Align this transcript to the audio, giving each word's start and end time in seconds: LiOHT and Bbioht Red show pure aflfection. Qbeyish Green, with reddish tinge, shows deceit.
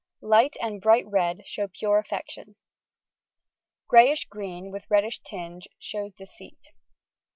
LiOHT 0.23 0.55
and 0.59 0.81
Bbioht 0.81 1.03
Red 1.11 1.43
show 1.47 1.67
pure 1.67 2.03
aflfection. 2.03 2.55
Qbeyish 3.91 4.27
Green, 4.29 4.71
with 4.71 4.89
reddish 4.89 5.19
tinge, 5.19 5.67
shows 5.77 6.15
deceit. 6.15 6.71